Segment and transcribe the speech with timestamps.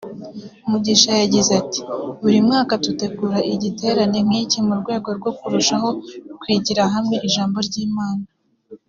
[0.69, 1.81] Mugisha yagize ati
[2.21, 5.89] «Buri mwaka dutegura igiterane nk’iki mu rwego rwo kurushaho
[6.39, 8.25] kwigira hamwe ijambo ry’Imana